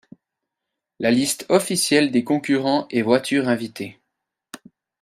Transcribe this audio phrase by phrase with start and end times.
[0.97, 3.99] La liste officielle des concurrents et voitures invités.